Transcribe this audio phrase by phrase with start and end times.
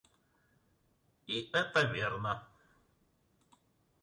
[1.27, 2.47] И это верно.